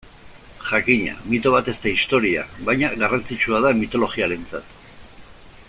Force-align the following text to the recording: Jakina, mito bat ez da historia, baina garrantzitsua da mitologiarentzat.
Jakina, 0.69 1.11
mito 1.33 1.51
bat 1.55 1.69
ez 1.73 1.75
da 1.83 1.91
historia, 1.91 2.47
baina 2.71 2.89
garrantzitsua 3.03 3.61
da 3.67 3.75
mitologiarentzat. 3.83 4.73